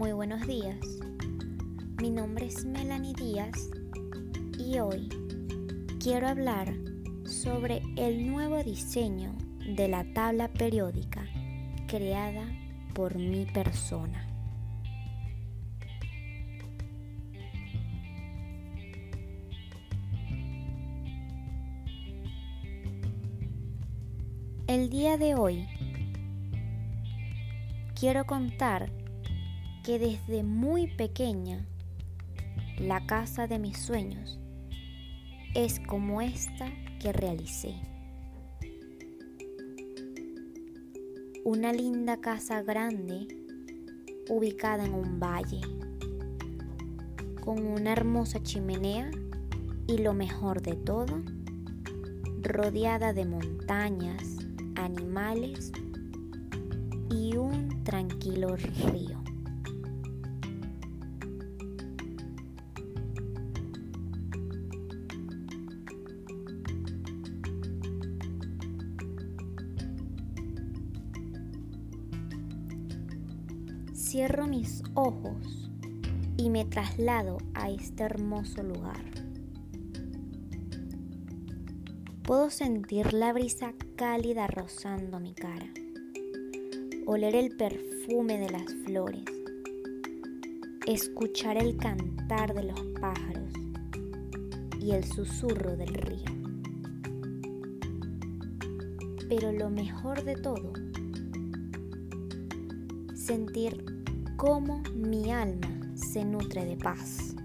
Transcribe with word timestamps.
Muy 0.00 0.12
buenos 0.12 0.46
días. 0.46 0.78
Mi 2.00 2.08
nombre 2.08 2.46
es 2.46 2.64
Melanie 2.64 3.12
Díaz 3.12 3.68
y 4.58 4.78
hoy 4.78 5.10
quiero 6.02 6.26
hablar 6.26 6.72
sobre 7.26 7.82
el 7.96 8.26
nuevo 8.26 8.64
diseño 8.64 9.36
de 9.76 9.88
la 9.88 10.10
tabla 10.14 10.48
periódica 10.48 11.26
creada 11.86 12.46
por 12.94 13.16
mi 13.16 13.44
persona. 13.44 14.26
El 24.66 24.88
día 24.88 25.18
de 25.18 25.34
hoy 25.34 25.68
quiero 27.94 28.24
contar 28.24 28.99
que 29.90 29.98
desde 29.98 30.44
muy 30.44 30.86
pequeña 30.86 31.66
la 32.78 33.04
casa 33.06 33.48
de 33.48 33.58
mis 33.58 33.76
sueños 33.76 34.38
es 35.56 35.80
como 35.80 36.22
esta 36.22 36.70
que 37.00 37.12
realicé. 37.12 37.74
Una 41.44 41.72
linda 41.72 42.20
casa 42.20 42.62
grande 42.62 43.26
ubicada 44.28 44.84
en 44.84 44.94
un 44.94 45.18
valle, 45.18 45.60
con 47.44 47.66
una 47.66 47.90
hermosa 47.90 48.40
chimenea 48.44 49.10
y 49.88 49.98
lo 49.98 50.14
mejor 50.14 50.62
de 50.62 50.76
todo, 50.76 51.20
rodeada 52.42 53.12
de 53.12 53.24
montañas, 53.24 54.36
animales 54.76 55.72
y 57.10 57.36
un 57.36 57.82
tranquilo 57.82 58.54
río. 58.54 59.19
Cierro 74.10 74.48
mis 74.48 74.82
ojos 74.94 75.70
y 76.36 76.50
me 76.50 76.64
traslado 76.64 77.38
a 77.54 77.70
este 77.70 78.02
hermoso 78.02 78.60
lugar. 78.64 79.04
Puedo 82.24 82.50
sentir 82.50 83.12
la 83.12 83.32
brisa 83.32 83.72
cálida 83.94 84.48
rozando 84.48 85.20
mi 85.20 85.32
cara, 85.32 85.72
oler 87.06 87.36
el 87.36 87.56
perfume 87.56 88.36
de 88.38 88.50
las 88.50 88.74
flores, 88.84 89.22
escuchar 90.88 91.56
el 91.56 91.76
cantar 91.76 92.52
de 92.52 92.64
los 92.64 92.80
pájaros 93.00 93.52
y 94.80 94.90
el 94.90 95.04
susurro 95.04 95.76
del 95.76 95.94
río. 95.94 96.24
Pero 99.28 99.52
lo 99.52 99.70
mejor 99.70 100.24
de 100.24 100.34
todo, 100.34 100.72
sentir 103.14 103.99
cómo 104.40 104.82
mi 104.94 105.30
alma 105.30 105.68
se 105.94 106.24
nutre 106.24 106.64
de 106.64 106.74
paz. 106.74 107.36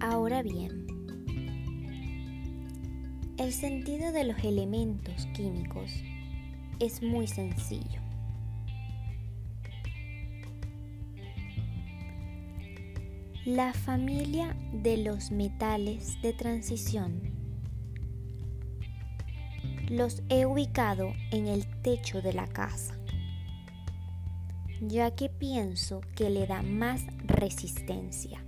Ahora 0.00 0.42
bien, 0.42 0.84
el 3.36 3.52
sentido 3.52 4.10
de 4.10 4.24
los 4.24 4.42
elementos 4.42 5.26
químicos 5.26 5.92
es 6.80 7.00
muy 7.00 7.28
sencillo. 7.28 8.00
La 13.44 13.72
familia 13.74 14.56
de 14.72 14.96
los 14.96 15.30
metales 15.30 16.20
de 16.20 16.32
transición 16.32 17.33
los 19.96 20.22
he 20.28 20.44
ubicado 20.44 21.12
en 21.30 21.46
el 21.46 21.66
techo 21.82 22.20
de 22.20 22.32
la 22.32 22.48
casa, 22.48 22.98
ya 24.80 25.14
que 25.14 25.28
pienso 25.28 26.00
que 26.16 26.30
le 26.30 26.46
da 26.46 26.62
más 26.62 27.02
resistencia. 27.26 28.44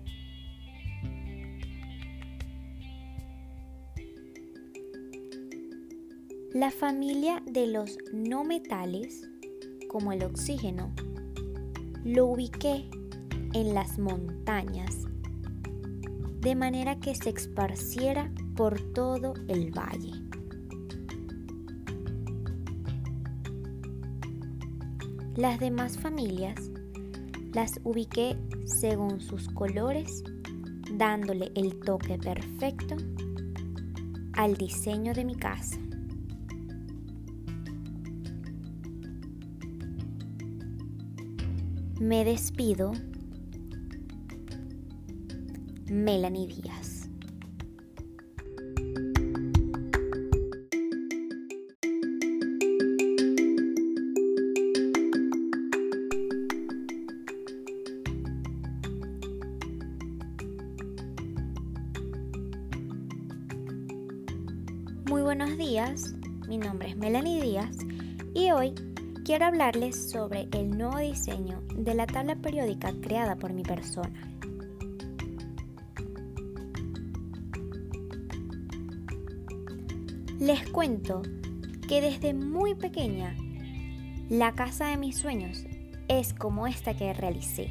La 6.52 6.70
familia 6.70 7.42
de 7.46 7.66
los 7.68 7.96
no 8.12 8.42
metales, 8.42 9.28
como 9.88 10.10
el 10.12 10.24
oxígeno, 10.24 10.92
lo 12.02 12.26
ubiqué 12.26 12.88
en 13.52 13.74
las 13.74 13.98
montañas, 13.98 15.04
de 16.40 16.54
manera 16.56 16.98
que 16.98 17.14
se 17.14 17.30
esparciera 17.30 18.32
por 18.56 18.80
todo 18.92 19.34
el 19.48 19.70
valle. 19.70 20.25
Las 25.36 25.60
demás 25.60 25.98
familias 25.98 26.70
las 27.52 27.78
ubiqué 27.84 28.38
según 28.64 29.20
sus 29.20 29.48
colores, 29.50 30.24
dándole 30.90 31.52
el 31.54 31.78
toque 31.80 32.16
perfecto 32.16 32.96
al 34.32 34.56
diseño 34.56 35.12
de 35.12 35.26
mi 35.26 35.34
casa. 35.34 35.76
Me 42.00 42.24
despido. 42.24 42.92
Melanie 45.90 46.46
Díaz. 46.46 46.95
Muy 65.16 65.22
buenos 65.22 65.56
días, 65.56 66.12
mi 66.46 66.58
nombre 66.58 66.90
es 66.90 66.96
Melanie 66.98 67.40
Díaz 67.40 67.74
y 68.34 68.50
hoy 68.50 68.74
quiero 69.24 69.46
hablarles 69.46 70.10
sobre 70.10 70.46
el 70.52 70.76
nuevo 70.76 70.98
diseño 70.98 71.62
de 71.74 71.94
la 71.94 72.06
tabla 72.06 72.36
periódica 72.36 72.92
creada 73.00 73.34
por 73.36 73.54
mi 73.54 73.62
persona. 73.62 74.12
Les 80.38 80.68
cuento 80.68 81.22
que 81.88 82.02
desde 82.02 82.34
muy 82.34 82.74
pequeña 82.74 83.34
la 84.28 84.52
casa 84.52 84.88
de 84.88 84.98
mis 84.98 85.16
sueños 85.16 85.64
es 86.08 86.34
como 86.34 86.66
esta 86.66 86.94
que 86.94 87.14
realicé. 87.14 87.70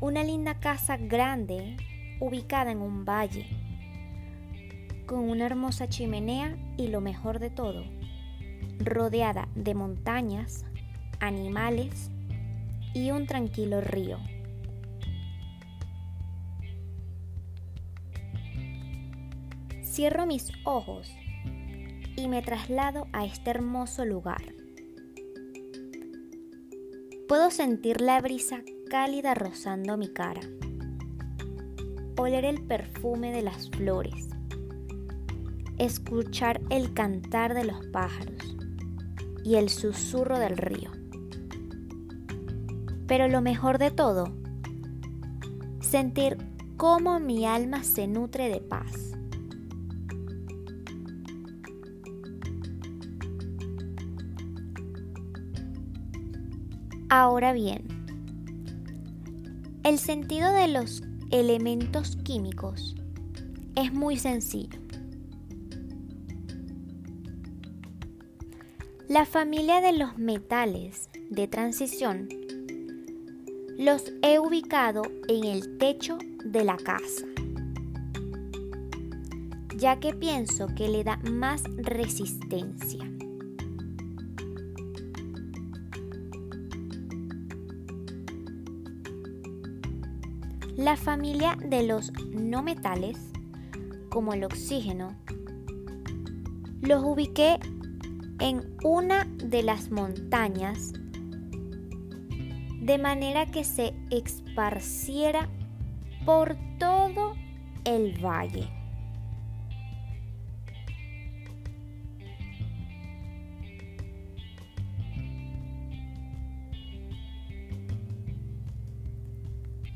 Una 0.00 0.24
linda 0.24 0.58
casa 0.58 0.96
grande 0.96 1.76
ubicada 2.18 2.72
en 2.72 2.82
un 2.82 3.04
valle 3.04 3.67
con 5.08 5.20
una 5.20 5.46
hermosa 5.46 5.88
chimenea 5.88 6.54
y 6.76 6.88
lo 6.88 7.00
mejor 7.00 7.38
de 7.38 7.48
todo, 7.48 7.82
rodeada 8.78 9.48
de 9.54 9.74
montañas, 9.74 10.66
animales 11.18 12.10
y 12.92 13.10
un 13.10 13.26
tranquilo 13.26 13.80
río. 13.80 14.18
Cierro 19.82 20.26
mis 20.26 20.52
ojos 20.64 21.10
y 22.14 22.28
me 22.28 22.42
traslado 22.42 23.06
a 23.14 23.24
este 23.24 23.48
hermoso 23.48 24.04
lugar. 24.04 24.42
Puedo 27.26 27.50
sentir 27.50 28.02
la 28.02 28.20
brisa 28.20 28.60
cálida 28.90 29.32
rozando 29.34 29.96
mi 29.96 30.12
cara, 30.12 30.42
oler 32.18 32.44
el 32.44 32.62
perfume 32.62 33.32
de 33.32 33.40
las 33.40 33.70
flores 33.70 34.37
escuchar 35.78 36.60
el 36.70 36.92
cantar 36.94 37.54
de 37.54 37.64
los 37.64 37.86
pájaros 37.86 38.56
y 39.44 39.56
el 39.56 39.68
susurro 39.68 40.38
del 40.38 40.56
río. 40.56 40.90
Pero 43.06 43.28
lo 43.28 43.40
mejor 43.40 43.78
de 43.78 43.90
todo, 43.90 44.32
sentir 45.80 46.36
cómo 46.76 47.20
mi 47.20 47.46
alma 47.46 47.82
se 47.82 48.06
nutre 48.06 48.48
de 48.48 48.60
paz. 48.60 49.12
Ahora 57.08 57.54
bien, 57.54 57.84
el 59.82 59.98
sentido 59.98 60.52
de 60.52 60.68
los 60.68 61.02
elementos 61.30 62.16
químicos 62.16 62.94
es 63.74 63.94
muy 63.94 64.18
sencillo. 64.18 64.87
La 69.08 69.24
familia 69.24 69.80
de 69.80 69.94
los 69.94 70.18
metales 70.18 71.08
de 71.30 71.48
transición 71.48 72.28
los 73.78 74.12
he 74.20 74.38
ubicado 74.38 75.00
en 75.28 75.44
el 75.44 75.78
techo 75.78 76.18
de 76.44 76.62
la 76.62 76.76
casa, 76.76 77.24
ya 79.78 79.98
que 79.98 80.12
pienso 80.12 80.66
que 80.76 80.90
le 80.90 81.04
da 81.04 81.16
más 81.24 81.62
resistencia. 81.78 83.02
La 90.76 90.98
familia 90.98 91.56
de 91.56 91.82
los 91.84 92.12
no 92.30 92.62
metales, 92.62 93.16
como 94.10 94.34
el 94.34 94.44
oxígeno, 94.44 95.16
los 96.82 97.02
ubiqué 97.02 97.58
en 98.40 98.76
una 98.84 99.24
de 99.24 99.62
las 99.62 99.90
montañas 99.90 100.92
de 102.80 102.98
manera 102.98 103.46
que 103.46 103.64
se 103.64 103.94
esparciera 104.10 105.48
por 106.24 106.56
todo 106.78 107.34
el 107.84 108.24
valle. 108.24 108.68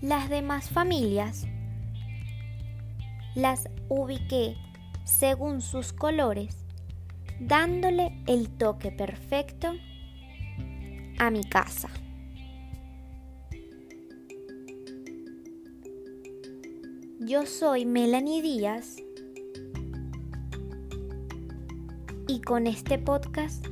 Las 0.03 0.29
demás 0.29 0.69
familias 0.69 1.47
las 3.37 3.69
ubiqué 3.89 4.57
según 5.05 5.61
sus 5.61 5.93
colores 5.93 6.62
dándole 7.47 8.13
el 8.27 8.49
toque 8.51 8.93
perfecto 8.93 9.75
a 11.19 11.31
mi 11.31 11.43
casa. 11.45 11.89
Yo 17.19 17.47
soy 17.47 17.85
Melanie 17.85 18.43
Díaz 18.43 18.97
y 22.29 22.41
con 22.41 22.67
este 22.67 22.99
podcast 22.99 23.67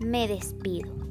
me 0.00 0.28
despido. 0.28 1.03